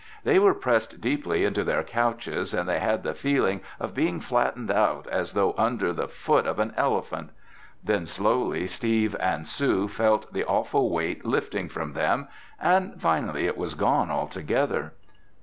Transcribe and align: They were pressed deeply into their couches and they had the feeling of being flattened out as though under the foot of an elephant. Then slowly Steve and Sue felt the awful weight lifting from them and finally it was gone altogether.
They 0.23 0.39
were 0.39 0.55
pressed 0.55 0.99
deeply 0.99 1.45
into 1.45 1.63
their 1.63 1.83
couches 1.83 2.55
and 2.55 2.67
they 2.67 2.79
had 2.79 3.03
the 3.03 3.13
feeling 3.13 3.61
of 3.79 3.93
being 3.93 4.19
flattened 4.19 4.71
out 4.71 5.05
as 5.05 5.33
though 5.33 5.53
under 5.59 5.93
the 5.93 6.07
foot 6.07 6.47
of 6.47 6.57
an 6.57 6.73
elephant. 6.75 7.29
Then 7.83 8.07
slowly 8.07 8.65
Steve 8.65 9.15
and 9.19 9.47
Sue 9.47 9.87
felt 9.87 10.33
the 10.33 10.43
awful 10.43 10.89
weight 10.89 11.23
lifting 11.23 11.69
from 11.69 11.93
them 11.93 12.27
and 12.59 12.99
finally 12.99 13.45
it 13.45 13.57
was 13.59 13.75
gone 13.75 14.09
altogether. 14.09 14.93